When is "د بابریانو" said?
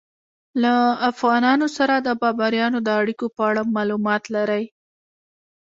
1.99-2.79